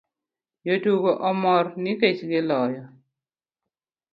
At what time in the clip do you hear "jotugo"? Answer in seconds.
0.65-1.11